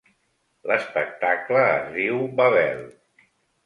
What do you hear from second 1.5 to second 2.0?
es